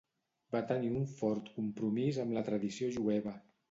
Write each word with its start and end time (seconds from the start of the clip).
Va 0.55 0.61
tenir 0.71 0.89
un 1.01 1.05
fort 1.19 1.53
compromís 1.61 2.21
amb 2.27 2.39
la 2.41 2.47
tradició 2.53 2.95
jueva. 3.01 3.41